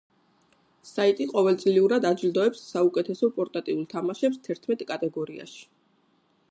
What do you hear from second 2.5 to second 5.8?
საუკეთესო პორტატიულ თამაშებს თერთმეტ კატეგორიაში.